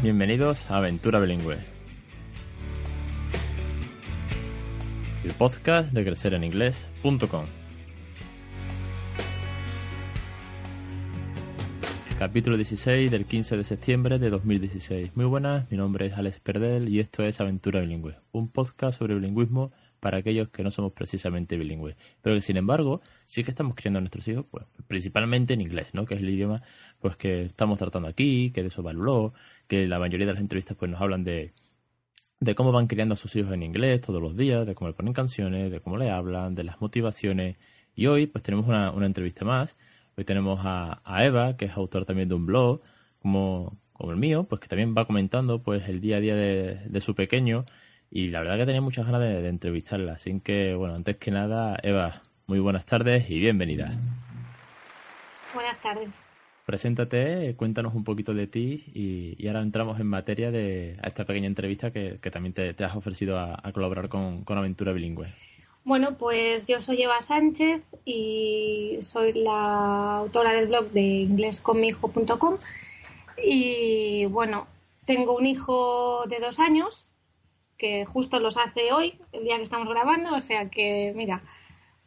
[0.00, 1.56] Bienvenidos a Aventura Bilingüe.
[5.24, 7.46] El podcast de crecereninglés.com.
[12.16, 15.16] Capítulo 16 del 15 de septiembre de 2016.
[15.16, 19.16] Muy buenas, mi nombre es Alex Perdel y esto es Aventura Bilingüe, un podcast sobre
[19.16, 23.74] bilingüismo para aquellos que no somos precisamente bilingües, pero que sin embargo sí que estamos
[23.74, 26.06] criando a nuestros hijos, pues principalmente en inglés, ¿no?
[26.06, 26.62] Que es el idioma
[27.00, 29.32] pues que estamos tratando aquí, que de eso va el blog,
[29.68, 31.52] que la mayoría de las entrevistas pues nos hablan de
[32.40, 34.94] de cómo van criando a sus hijos en inglés todos los días, de cómo le
[34.94, 37.56] ponen canciones, de cómo le hablan, de las motivaciones.
[37.94, 39.76] Y hoy pues tenemos una, una entrevista más.
[40.16, 42.80] Hoy tenemos a, a, Eva, que es autor también de un blog,
[43.20, 46.76] como, como el mío, pues que también va comentando pues el día a día de,
[46.86, 47.64] de su pequeño
[48.10, 50.12] y la verdad que tenía muchas ganas de, de, entrevistarla.
[50.14, 53.92] Así que, bueno, antes que nada, Eva, muy buenas tardes y bienvenida.
[55.54, 56.27] Buenas tardes.
[56.68, 61.46] Preséntate, cuéntanos un poquito de ti y, ahora entramos en materia de a esta pequeña
[61.46, 65.32] entrevista que, también te, has ofrecido a, colaborar con, con, Aventura Bilingüe.
[65.84, 72.58] Bueno, pues yo soy Eva Sánchez y soy la autora del blog de inglesconmihijo.com
[73.42, 74.66] y bueno,
[75.06, 77.08] tengo un hijo de dos años
[77.78, 81.40] que justo los hace hoy, el día que estamos grabando, o sea que, mira,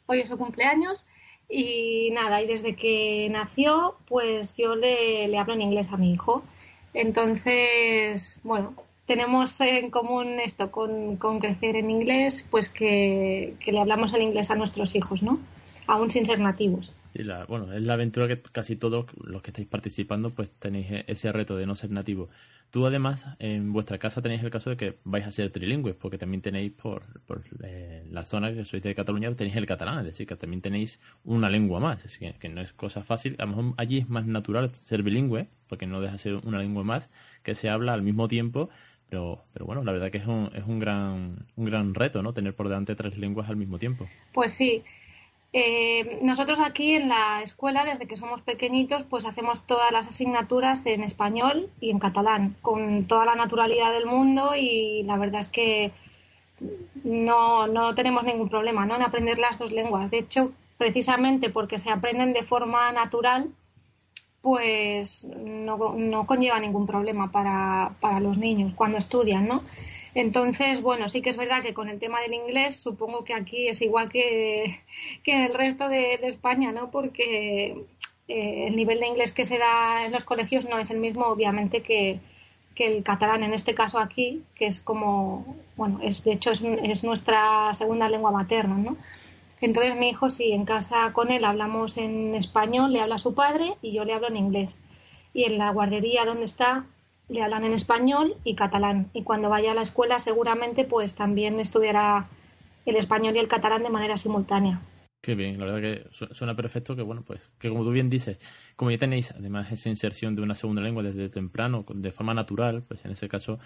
[0.06, 1.08] hoy es su cumpleaños
[1.52, 6.13] y nada, y desde que nació, pues yo le, le hablo en inglés a mi
[6.13, 6.43] hijo.
[6.93, 8.73] Entonces, bueno,
[9.05, 14.21] tenemos en común esto con, con crecer en inglés, pues que, que, le hablamos en
[14.21, 15.39] inglés a nuestros hijos, ¿no?
[15.88, 16.93] Aún sin ser nativos.
[17.14, 21.31] La, bueno, es la aventura que casi todos los que estáis participando pues tenéis ese
[21.31, 22.30] reto de no ser nativo.
[22.70, 26.17] Tú además en vuestra casa tenéis el caso de que vais a ser trilingües porque
[26.17, 30.06] también tenéis por, por eh, la zona que sois de Cataluña tenéis el catalán, es
[30.06, 33.36] decir, que también tenéis una lengua más, es que, que no es cosa fácil.
[33.39, 36.60] A lo mejor allí es más natural ser bilingüe porque no deja de ser una
[36.60, 37.10] lengua más
[37.44, 38.70] que se habla al mismo tiempo
[39.11, 42.32] pero, pero bueno, la verdad que es un, es un gran un gran reto, ¿no?
[42.32, 44.08] Tener por delante tres lenguas al mismo tiempo.
[44.32, 44.83] Pues sí,
[45.54, 50.86] eh, nosotros aquí en la escuela, desde que somos pequeñitos, pues hacemos todas las asignaturas
[50.86, 55.50] en español y en catalán, con toda la naturalidad del mundo y la verdad es
[55.50, 55.92] que
[57.04, 58.95] no, no tenemos ningún problema ¿no?
[58.95, 60.10] en aprender las dos lenguas.
[60.10, 63.50] De hecho, precisamente porque se aprenden de forma natural,
[64.42, 69.64] pues no, no conlleva ningún problema para, para los niños cuando estudian, ¿no?
[70.14, 73.67] Entonces, bueno, sí que es verdad que con el tema del inglés supongo que aquí
[73.67, 74.82] es igual que,
[75.23, 76.92] que en el resto de, España, ¿no?
[76.92, 77.86] Porque
[78.27, 81.26] eh, el nivel de inglés que se da en los colegios no es el mismo,
[81.27, 82.20] obviamente, que,
[82.76, 86.61] que el catalán en este caso aquí, que es como, bueno, es de hecho es,
[86.61, 88.98] es nuestra segunda lengua materna, ¿no?
[89.61, 93.36] Entonces mi hijo, sí, en casa con él hablamos en español, le habla a su
[93.36, 94.80] padre y yo le hablo en inglés.
[95.33, 96.86] Y en la guardería donde está
[97.31, 99.09] le hablan en español y catalán.
[99.14, 102.27] Y cuando vaya a la escuela seguramente pues también estudiará
[102.86, 104.81] el español y el catalán de manera simultánea.
[105.21, 108.37] Qué bien, la verdad que suena perfecto que bueno, pues que como tú bien dices,
[108.75, 112.83] como ya tenéis además esa inserción de una segunda lengua desde temprano, de forma natural,
[112.83, 113.59] pues en ese caso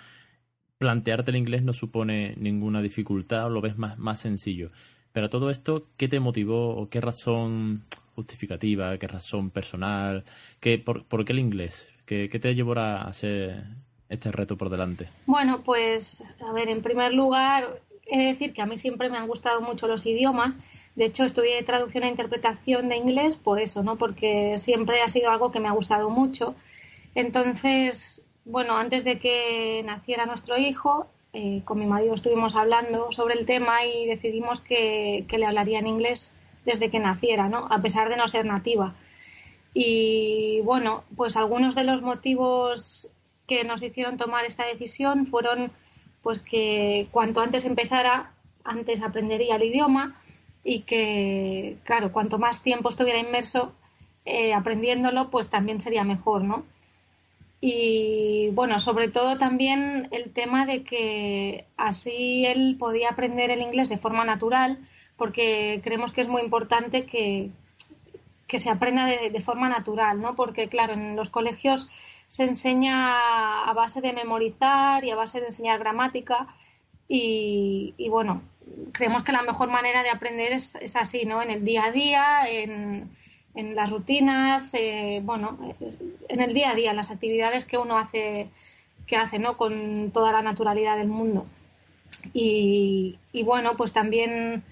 [0.77, 4.71] plantearte el inglés no supone ninguna dificultad lo ves más, más sencillo.
[5.11, 7.83] Pero todo esto, ¿qué te motivó o qué razón
[8.15, 10.25] justificativa, qué razón personal,
[10.59, 11.87] qué, por, por qué el inglés?
[12.05, 13.63] ¿Qué, ¿Qué, te llevó a hacer
[14.09, 15.09] este reto por delante?
[15.25, 17.67] Bueno, pues a ver, en primer lugar,
[18.05, 20.59] he de decir que a mí siempre me han gustado mucho los idiomas.
[20.95, 23.97] De hecho, estudié traducción e interpretación de inglés por eso, ¿no?
[23.97, 26.55] Porque siempre ha sido algo que me ha gustado mucho.
[27.15, 33.33] Entonces, bueno, antes de que naciera nuestro hijo, eh, con mi marido estuvimos hablando sobre
[33.33, 37.67] el tema y decidimos que, que le hablaría en inglés desde que naciera, ¿no?
[37.69, 38.93] A pesar de no ser nativa.
[39.77, 43.11] Y bueno, pues algunos de los motivos
[43.45, 45.69] que nos hicieron tomar esta decisión fueron
[46.23, 48.31] pues que cuanto antes empezara,
[48.63, 50.15] antes aprendería el idioma
[50.63, 53.73] y que, claro, cuanto más tiempo estuviera inmerso
[54.23, 56.63] eh, aprendiéndolo, pues también sería mejor, ¿no?
[57.59, 63.89] Y bueno, sobre todo también el tema de que así él podía aprender el inglés
[63.89, 64.79] de forma natural,
[65.17, 67.51] porque creemos que es muy importante que,
[68.55, 70.33] que se aprenda de, forma natural, ¿no?
[70.37, 71.89] Porque, claro, en los colegios
[72.29, 76.47] se enseña a base de memorizar y a base de enseñar gramática
[77.09, 78.43] y, bueno,
[78.93, 81.41] creemos que la mejor manera de aprender es, así, ¿no?
[81.41, 83.09] En el día a día, en,
[83.75, 85.59] las rutinas, eh, bueno,
[86.29, 88.47] en el día a día, en las actividades que uno hace,
[89.05, 89.57] que hace, ¿no?
[89.57, 91.45] Con toda la naturalidad del mundo.
[92.33, 94.63] Y, y bueno, pues también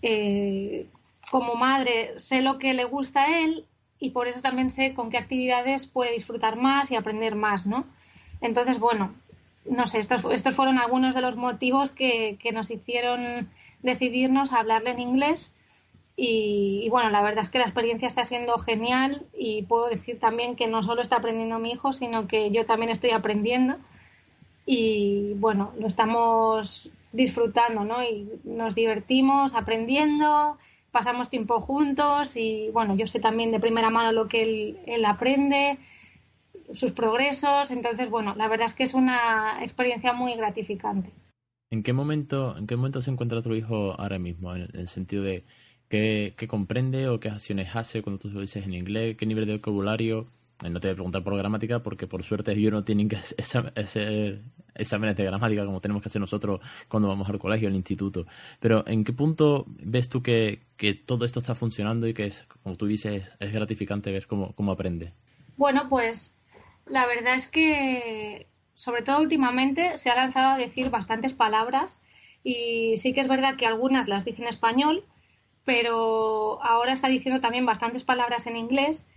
[0.00, 0.86] eh,
[1.30, 3.64] como madre sé lo que le gusta a él
[3.98, 7.84] y por eso también sé con qué actividades puede disfrutar más y aprender más, ¿no?
[8.40, 9.14] Entonces, bueno,
[9.64, 13.48] no sé, estos, estos fueron algunos de los motivos que, que nos hicieron
[13.82, 15.54] decidirnos a hablarle en inglés.
[16.18, 20.56] Y, bueno, la verdad es que la experiencia está siendo genial y puedo decir también
[20.56, 23.76] que no solo está aprendiendo mi hijo, sino que yo también estoy aprendiendo.
[24.64, 28.02] Y bueno, lo estamos disfrutando, ¿no?
[28.02, 30.56] Y nos divertimos aprendiendo,
[30.96, 35.78] pasamos tiempo juntos y bueno, yo sé también de primera mano lo que él, aprende,
[36.72, 37.70] sus progresos.
[37.70, 41.10] Entonces, bueno, la verdad es que es una experiencia muy gratificante.
[41.70, 44.56] ¿En qué momento, en qué momento se encuentra tu hijo ahora mismo?
[44.56, 45.44] En el sentido de
[45.90, 49.58] qué, comprende o qué acciones hace cuando tú lo dices en inglés, qué nivel de
[49.58, 50.28] vocabulario.
[50.64, 53.16] Eh, no te voy a preguntar por gramática porque por suerte ellos no tienen que
[53.76, 54.40] hacer
[54.76, 58.26] exámenes de gramática como tenemos que hacer nosotros cuando vamos al colegio, al instituto.
[58.60, 60.60] Pero ¿en qué punto ves tú que,
[61.06, 62.32] todo esto está funcionando y que,
[62.62, 65.12] como tú dices, es gratificante ver cómo, cómo aprende?
[65.56, 66.42] Bueno, pues
[66.86, 68.46] la verdad es que
[68.76, 72.04] sobre todo últimamente, se ha lanzado a decir bastantes palabras
[72.44, 75.04] y sí que es verdad que algunas las dice en español,
[75.64, 79.08] pero ahora está diciendo también bastantes palabras en inglés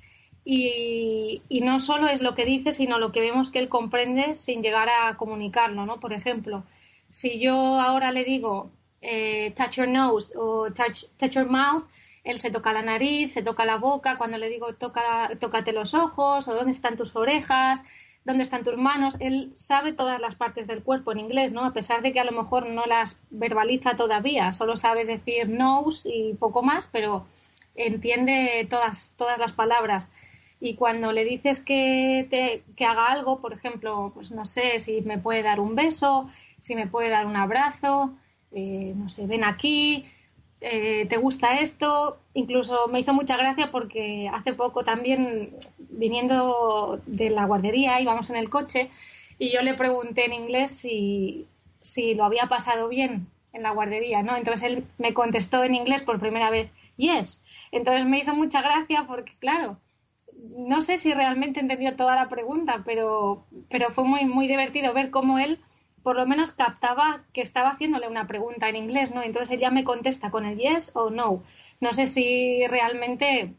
[0.52, 4.64] y, no solo es lo que dice, sino lo que vemos que él comprende sin
[4.64, 6.00] llegar a comunicarlo, ¿no?
[6.00, 6.64] Por ejemplo,
[7.12, 11.84] si yo ahora le digo eh, touch your nose o touch, touch your mouth,
[12.24, 15.94] él se toca la nariz, se toca la boca, cuando le digo toca, tócate los
[15.94, 17.84] ojos o dónde están tus orejas,
[18.26, 21.64] dónde están tus manos, él sabe todas las partes del cuerpo en inglés, ¿no?
[21.64, 26.10] A pesar de que a lo mejor no las verbaliza todavía, solo sabe decir nose
[26.12, 27.28] y poco más, pero
[27.76, 30.10] entiende todas, todas las palabras.
[30.60, 35.02] Y cuando le dices que, te, que haga algo, por ejemplo, pues no sé, si
[35.02, 36.30] me puede dar un beso,
[36.60, 38.14] si me puede dar un abrazo,
[38.52, 40.06] eh, no sé, ven aquí,
[40.62, 42.20] eh, ¿te gusta esto?
[42.34, 48.36] Incluso me hizo mucha gracia porque hace poco también, viniendo de la guardería, íbamos en
[48.36, 48.90] el coche
[49.38, 51.48] y yo le pregunté en inglés si,
[51.82, 54.36] si lo había pasado bien en la guardería, ¿no?
[54.36, 57.46] Entonces él me contestó en inglés por primera vez, yes.
[57.72, 59.78] Entonces me hizo mucha gracia porque, claro,
[60.42, 65.10] no sé si realmente entendió toda la pregunta, pero, pero fue muy, muy divertido ver
[65.10, 65.60] cómo él
[66.04, 69.22] por lo menos captaba que estaba haciéndole una pregunta en inglés, ¿no?
[69.22, 71.44] Entonces ella me contesta con el yes o no.
[71.82, 73.54] No sé si realmente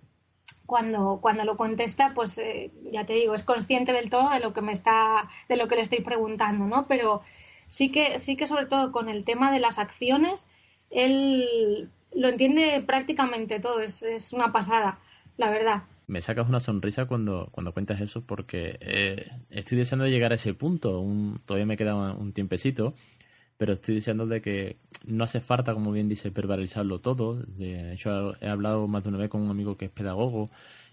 [0.65, 4.53] cuando, cuando lo contesta, pues eh, ya te digo, es consciente del todo de lo
[4.55, 6.87] que me está, de lo que le estoy preguntando, ¿no?
[6.87, 7.23] Pero
[7.69, 10.49] sí que, sí que sobre todo con el tema de las acciones,
[10.91, 14.99] él lo entiende prácticamente todo, es, es una pasada,
[15.37, 20.33] la verdad me sacas una sonrisa cuando, cuando cuentas eso porque eh, estoy deseando llegar
[20.33, 21.05] a ese punto.
[21.47, 22.95] todavía me queda un, tiempecito,
[23.57, 27.37] pero estoy deseando de que no hace falta, como bien dice, verbalizarlo todo.
[27.37, 30.51] De hecho, he hablado más de una vez con un amigo que es pedagogo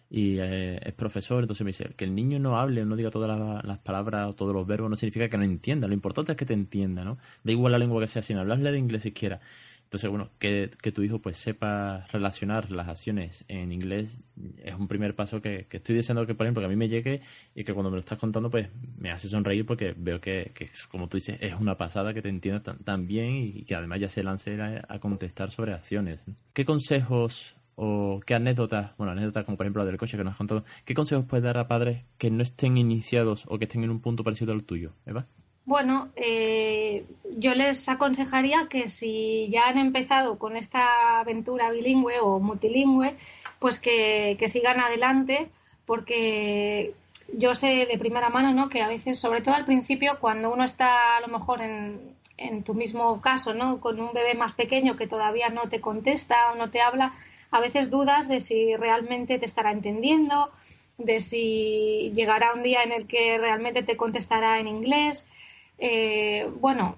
[0.09, 3.27] y eh, es profesor, entonces me dice que el niño no hable, no diga todas
[3.27, 5.87] las, las, palabras o todos los verbos, no significa que no entienda.
[5.87, 7.17] Lo importante es que te entienda, ¿no?
[7.43, 9.39] Da igual la lengua que sea, sin hablarle de inglés siquiera.
[9.87, 14.19] Entonces, bueno, que, que, tu hijo pues sepa relacionar las acciones en inglés
[14.61, 16.89] es un primer paso que, que, estoy deseando que, por ejemplo, que a mí me
[16.89, 17.21] llegue
[17.55, 18.67] y que cuando me lo estás contando pues
[18.97, 22.27] me hace sonreír porque veo que, que como tú dices, es una pasada que te
[22.27, 26.19] entienda tan, bien y que además ya se lance a, contestar sobre acciones.
[26.51, 30.31] ¿Qué consejos o qué anécdotas, bueno, anécdotas como por ejemplo la del coche que nos
[30.31, 33.85] has contado, qué consejos puedes dar a padres que no estén iniciados o que estén
[33.85, 35.27] en un punto parecido al tuyo, Eva?
[35.67, 37.05] Bueno, eh,
[37.37, 43.17] yo les aconsejaría que si ya han empezado con esta aventura bilingüe o multilingüe,
[43.59, 45.49] pues que, sigan adelante,
[45.85, 46.93] porque
[47.33, 48.69] yo sé de primera mano ¿no?
[48.69, 51.99] que a veces, sobre todo al principio, cuando uno está a lo mejor en,
[52.37, 53.81] en tu mismo caso, ¿no?
[53.81, 57.11] con un bebé más pequeño que todavía no te contesta o no te habla,
[57.51, 60.49] a veces dudas de si realmente te estará entendiendo,
[60.97, 65.29] de si llegará un día en el que realmente te contestará en inglés
[65.77, 66.97] eh, bueno,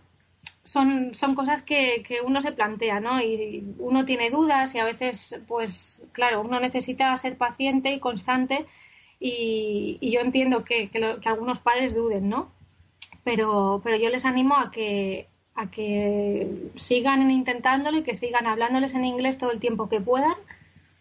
[0.64, 3.22] son, son cosas que, que, uno se plantea, ¿no?
[3.22, 8.66] Y uno tiene dudas y a veces, pues, claro, uno necesita ser paciente y constante
[9.20, 12.52] y, yo entiendo que, que, algunos padres duden, ¿no?
[13.24, 18.94] Pero, pero yo les animo a que, a que sigan intentándolo y que sigan hablándoles
[18.94, 20.36] en inglés todo el tiempo que puedan,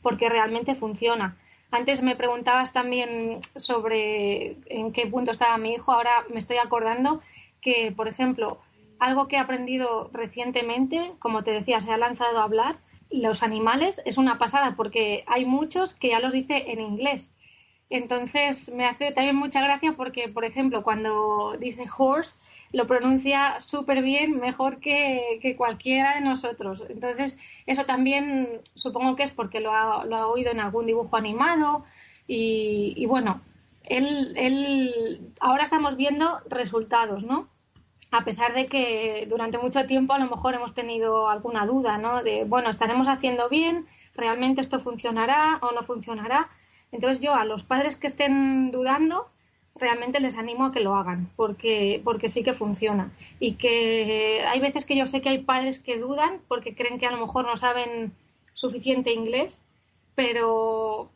[0.03, 1.37] porque realmente funciona.
[1.71, 7.21] Antes me preguntabas también sobre en qué punto estaba mi hijo, ahora me estoy acordando
[7.61, 8.59] que, por ejemplo,
[8.99, 12.77] algo que he aprendido recientemente, como te decía, se ha lanzado a hablar,
[13.11, 17.35] los animales es una pasada porque hay muchos que ya los dice en inglés.
[17.91, 22.41] Entonces me hace también mucha gracia porque, por ejemplo, cuando dice horse,
[22.73, 26.83] lo pronuncia súper bien, mejor que, que, cualquiera de nosotros.
[26.91, 31.17] Entonces, eso también supongo que es porque lo ha, lo ha oído en algún dibujo
[31.17, 31.87] animado
[32.27, 33.41] y, y bueno,
[33.89, 37.49] él, ahora estamos viendo resultados, ¿no?
[38.11, 42.23] A pesar de que durante mucho tiempo a lo mejor hemos tenido alguna duda, ¿no?
[42.23, 46.49] De, bueno, estaremos haciendo bien, realmente esto funcionará o no funcionará.
[46.91, 49.29] Entonces yo a los padres que estén dudando,
[49.75, 53.13] realmente les animo a que lo hagan, porque, porque sí que funciona.
[53.39, 57.07] Y que hay veces que yo sé que hay padres que dudan porque creen que
[57.07, 58.13] a lo mejor no saben
[58.55, 59.63] suficiente inglés,
[60.15, 61.11] pero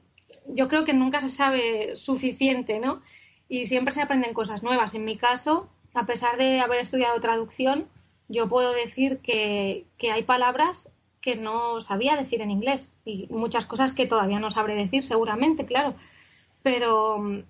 [0.46, 3.02] yo creo que nunca se sabe suficiente, ¿no?
[3.48, 4.94] Y siempre se aprenden cosas nuevas.
[4.94, 7.86] En mi caso, a pesar de haber estudiado traducción,
[8.28, 13.66] yo puedo decir que, que hay palabras que no sabía decir en inglés y muchas
[13.66, 15.94] cosas que todavía no sabré decir, seguramente, claro.
[16.62, 17.44] Pero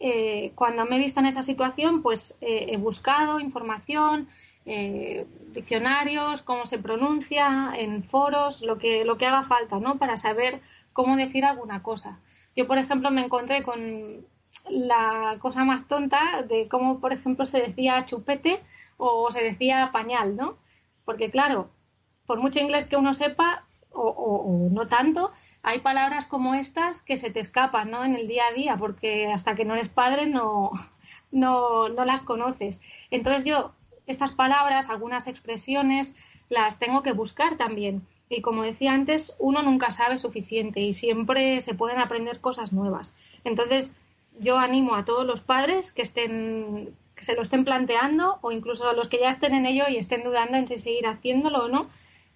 [0.00, 4.28] eh, cuando me he visto en esa situación, pues eh, he buscado información,
[4.66, 9.98] eh, diccionarios, cómo se pronuncia, en foros, lo que, lo que haga falta, ¿no?
[9.98, 10.60] Para saber
[10.92, 12.18] cómo decir alguna cosa.
[12.56, 14.26] Yo, por ejemplo, me encontré con
[14.68, 18.62] la cosa más tonta de cómo, por ejemplo, se decía chupete
[18.98, 20.56] o se decía pañal, ¿no?
[21.04, 21.70] Porque, claro,
[22.26, 25.32] por mucho inglés que uno sepa, o no tanto,
[25.62, 28.04] hay palabras como estas que se te escapan ¿no?
[28.04, 30.72] en el día a día, porque hasta que no eres padre no,
[31.30, 32.80] no, no las conoces.
[33.10, 33.72] Entonces yo
[34.06, 36.16] estas palabras, algunas expresiones,
[36.48, 38.06] las tengo que buscar también.
[38.32, 43.14] Y como decía antes, uno nunca sabe suficiente y siempre se pueden aprender cosas nuevas.
[43.44, 43.96] Entonces,
[44.38, 48.88] yo animo a todos los padres que estén que se lo estén planteando o incluso
[48.88, 51.68] a los que ya estén en ello y estén dudando en si seguir haciéndolo o
[51.68, 51.90] no,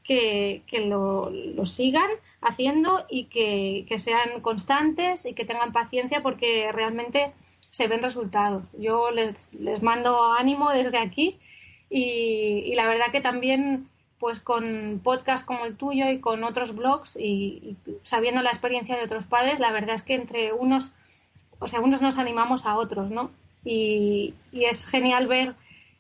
[0.04, 1.32] que, lo,
[1.64, 2.10] sigan
[2.40, 7.32] haciendo y que, sean constantes y que tengan paciencia porque realmente
[7.70, 8.64] se ven resultados.
[8.78, 11.38] Yo les, les mando ánimo desde aquí
[11.90, 13.88] y, la verdad que también
[14.18, 19.04] pues con podcasts como el tuyo y con otros blogs y, sabiendo la experiencia de
[19.04, 20.92] otros padres, la verdad es que entre unos,
[21.58, 23.30] o sea, unos nos animamos a otros, ¿no?
[23.64, 25.54] Y, y es genial ver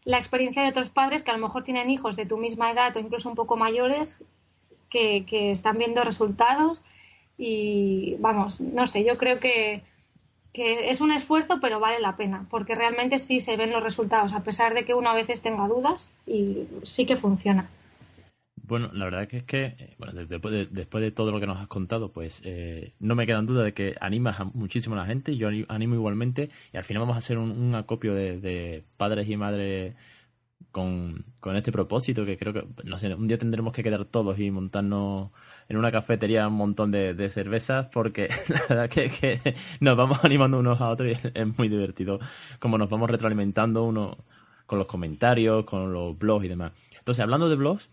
[0.06, 2.96] la experiencia de otros padres que a lo mejor tienen hijos de tu misma edad
[2.96, 4.18] o incluso un poco mayores
[4.88, 6.80] que, están viendo resultados
[7.36, 9.82] y vamos, no sé, yo creo que,
[10.52, 14.32] que es un esfuerzo pero vale la pena porque realmente sí se ven los resultados
[14.32, 17.68] a pesar de que uno a veces tenga dudas y sí que funciona.
[18.66, 21.46] Bueno, la verdad que es que, eh, bueno, después de, después de todo lo que
[21.46, 25.06] nos has contado, pues eh, no me quedan dudas de que animas muchísimo a la
[25.06, 29.36] gente, yo animo igualmente, y al final vamos a hacer un, acopio de, padres y
[29.36, 29.94] madres
[30.72, 34.50] con, este propósito, que creo que, no sé, un día tendremos que quedar todos y
[34.50, 35.30] montarnos
[35.68, 40.58] en una cafetería un montón de, cervezas, porque la verdad que, que nos vamos animando
[40.58, 42.18] unos a otros y es muy divertido,
[42.58, 44.18] como nos vamos retroalimentando uno
[44.66, 46.72] con los comentarios, con los blogs y demás.
[46.98, 47.88] Entonces, hablando de blogs,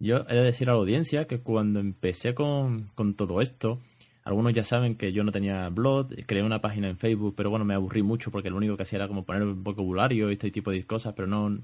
[0.00, 3.78] yo he de decir a la audiencia que cuando empecé con, todo esto,
[4.24, 7.66] algunos ya saben que yo no tenía blog, creé una página en Facebook, pero bueno,
[7.66, 10.70] me aburrí mucho porque lo único que hacía era como poner vocabulario y este tipo
[10.70, 11.58] de cosas, pero no,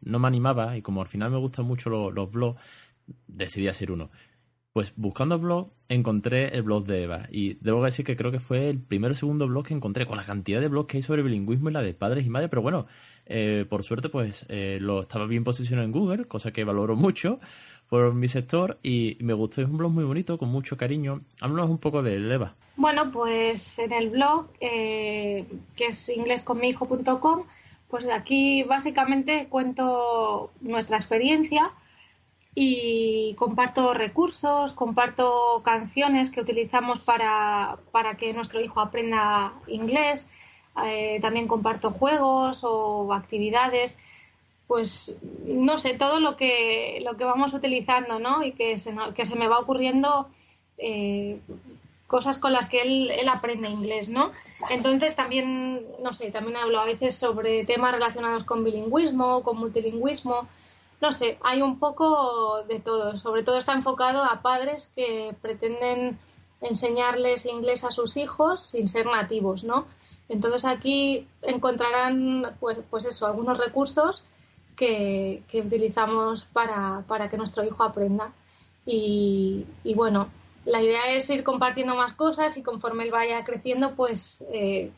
[0.00, 2.58] no me animaba y como al final me gustan mucho los, blogs,
[3.26, 4.10] decidí hacer uno.
[4.72, 8.70] Pues buscando blog encontré el blog de Eva y debo decir que creo que fue
[8.70, 11.22] el primero o segundo blog que encontré con la cantidad de blogs que hay sobre
[11.22, 12.86] bilingüismo y la de padres y madres, pero bueno,
[13.26, 17.38] eh, por suerte pues eh, lo estaba bien posicionado en Google, cosa que valoro mucho
[17.92, 19.60] por mi sector y me gustó.
[19.60, 21.20] Es un blog muy bonito, con mucho cariño.
[21.42, 22.54] Háblanos un poco de Eva.
[22.76, 25.44] Bueno, pues en el blog, eh,
[25.76, 27.42] que es inglesconmihijo.com,
[27.90, 31.70] pues aquí básicamente cuento nuestra experiencia
[32.54, 40.30] y comparto recursos, comparto canciones que utilizamos para, para que nuestro hijo aprenda inglés.
[40.82, 43.98] Eh, también comparto juegos o actividades
[44.66, 48.42] pues no sé, todo lo que, lo que vamos utilizando, ¿no?
[48.42, 50.28] Y que se, que se me va ocurriendo
[50.78, 51.40] eh,
[52.06, 54.32] cosas con las que él, él aprende inglés, ¿no?
[54.70, 60.46] Entonces también, no sé, también hablo a veces sobre temas relacionados con bilingüismo, con multilingüismo,
[61.02, 63.18] no sé, hay un poco de todo.
[63.18, 66.16] Sobre todo está enfocado a padres que pretenden
[66.60, 69.86] enseñarles inglés a sus hijos sin ser nativos, ¿no?
[70.28, 74.24] Entonces aquí encontrarán, pues, pues eso, algunos recursos
[74.82, 78.32] que, utilizamos para, para, que nuestro hijo aprenda.
[78.84, 80.28] Y, bueno,
[80.64, 84.90] la idea es ir compartiendo más cosas y conforme él vaya creciendo, pues eh,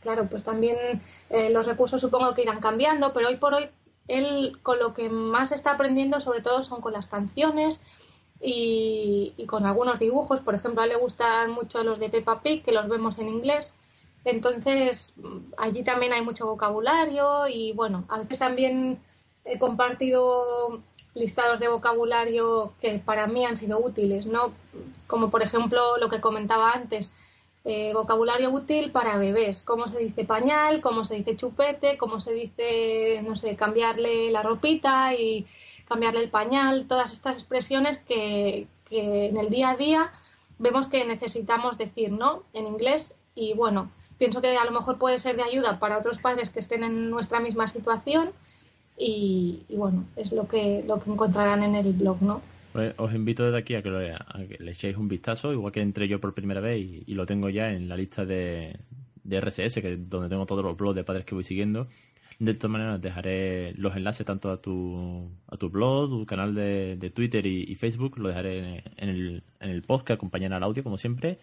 [0.00, 0.76] claro, pues también
[1.30, 3.68] eh, los recursos supongo que irán cambiando, pero hoy por hoy
[4.08, 7.82] él con lo que más está aprendiendo sobre todo son con las canciones
[8.40, 10.40] y, y, con algunos dibujos.
[10.40, 13.28] Por ejemplo, a él le gustan mucho los de Peppa Pig, que los vemos en
[13.28, 13.76] inglés.
[14.24, 15.16] Entonces,
[15.56, 19.00] allí también hay mucho vocabulario y bueno, a veces también
[19.48, 20.80] he compartido
[21.14, 24.52] listados de vocabulario que para mí han sido útiles, ¿no?
[25.06, 27.14] Como por ejemplo lo que comentaba antes,
[27.64, 32.32] eh, vocabulario útil para bebés, cómo se dice pañal, cómo se dice chupete, cómo se
[32.32, 35.46] dice, no sé, cambiarle la ropita y
[35.86, 40.12] cambiarle el pañal, todas estas expresiones que, que en el día a día
[40.58, 42.42] vemos que necesitamos decir, ¿no?
[42.52, 43.16] En inglés.
[43.34, 46.60] Y bueno, pienso que a lo mejor puede ser de ayuda para otros padres que
[46.60, 48.32] estén en nuestra misma situación
[48.98, 52.42] y, bueno, es lo que, lo que encontrarán en el blog, ¿no?
[52.72, 53.90] Pues os invito desde aquí a que,
[54.58, 57.72] le echéis un vistazo, igual que entré yo por primera vez y, lo tengo ya
[57.72, 58.76] en la lista de,
[59.24, 61.86] de RSS, que es donde tengo todos los blogs de padres que voy siguiendo.
[62.38, 66.96] De todas maneras, dejaré los enlaces tanto a tu, a tu blog, tu canal de,
[66.96, 70.84] de Twitter y, Facebook, lo dejaré en el, en el post que acompañará al audio,
[70.84, 71.38] como siempre.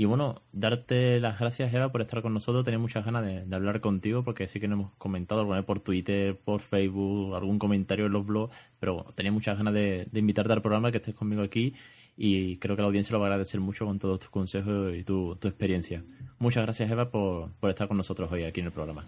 [0.00, 2.64] Y bueno, darte las gracias, Eva, por estar con nosotros.
[2.64, 5.80] Tenía muchas ganas de, hablar contigo porque sí que nos hemos comentado alguna vez por
[5.80, 10.62] Twitter, por Facebook, algún comentario en los blogs, pero tenía muchas ganas de, invitarte al
[10.62, 11.74] programa, que estés conmigo aquí
[12.16, 15.04] y creo que la audiencia lo va a agradecer mucho con todos tus consejos y
[15.04, 16.02] tu, experiencia.
[16.38, 19.04] Muchas gracias, Eva, por estar con nosotros hoy aquí en el programa.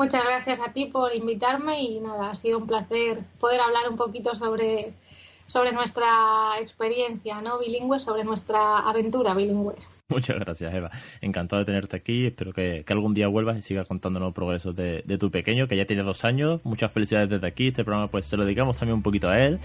[0.00, 3.98] Muchas gracias a ti por invitarme y nada, ha sido un placer poder hablar un
[3.98, 4.94] poquito sobre,
[5.50, 7.58] sobre nuestra experiencia ¿no?
[7.58, 9.74] bilingüe, sobre nuestra aventura bilingüe.
[10.08, 10.92] Muchas gracias, Eva.
[11.20, 12.26] Encantado de tenerte aquí.
[12.26, 15.86] Espero que, algún día vuelvas y sigas contándonos progresos de, de, tu pequeño, que ya
[15.86, 16.60] tiene dos años.
[16.62, 17.68] Muchas felicidades desde aquí.
[17.68, 19.58] Este programa pues se lo dedicamos también un poquito a él.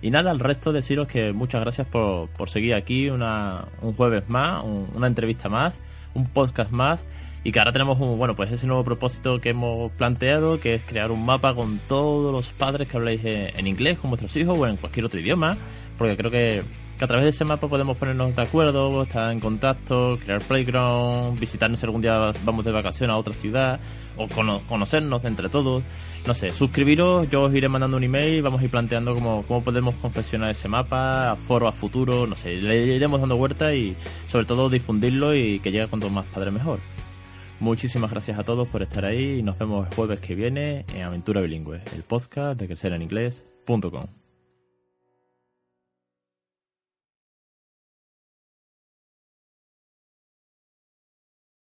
[0.00, 4.28] Y nada, al resto deciros que muchas gracias por, por seguir aquí una, un jueves
[4.28, 5.80] más, una entrevista más,
[6.14, 7.04] un podcast más.
[7.46, 10.82] Y que ahora tenemos un, bueno, pues ese nuevo propósito que hemos planteado, que es
[10.82, 14.66] crear un mapa con todos los padres que habláis en inglés con vuestros hijos o
[14.66, 15.56] en cualquier otro idioma.
[15.96, 16.64] Porque creo que
[16.98, 21.38] que a través de ese mapa podemos ponernos de acuerdo, estar en contacto, crear playground,
[21.38, 23.78] visitarnos algún día vamos de vacaciones a otra ciudad,
[24.16, 24.26] o
[24.66, 25.82] conocernos entre todos.
[26.26, 29.94] No sé, suscribiros, yo os iré mandando un email, vamos a ir planteando cómo, podemos
[29.96, 33.94] confeccionar ese mapa, a foro, a futuro, no sé, le iremos dando vuelta y
[34.26, 36.80] sobre todo difundirlo y que llegue cuanto más padres mejor.
[37.60, 41.02] Muchísimas gracias a todos por estar ahí y nos vemos el jueves que viene en
[41.02, 44.15] Aventura Bilingüe, el podcast de crecereninglés.com.